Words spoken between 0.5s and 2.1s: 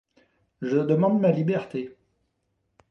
Je demande ma liberté.